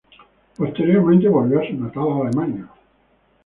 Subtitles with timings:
[0.57, 2.67] Posteriormente volvió a su natal Alemania.